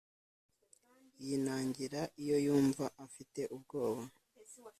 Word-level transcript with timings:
Yinangira 1.25 2.01
iyo 2.21 2.37
yumva 2.45 2.85
afite 3.05 3.41
ubwoba 3.55 4.03